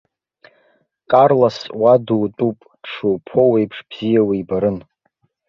[1.11, 4.77] Карлос уа дутәуп, дшуԥоу еиԥш бзиа уибарын.